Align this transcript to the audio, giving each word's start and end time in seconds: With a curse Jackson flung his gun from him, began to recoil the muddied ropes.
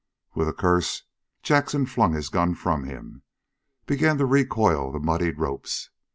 With 0.33 0.49
a 0.49 0.53
curse 0.53 1.03
Jackson 1.43 1.85
flung 1.85 2.13
his 2.13 2.29
gun 2.29 2.55
from 2.55 2.85
him, 2.85 3.21
began 3.85 4.17
to 4.17 4.25
recoil 4.25 4.91
the 4.91 4.97
muddied 4.99 5.37
ropes. 5.37 5.91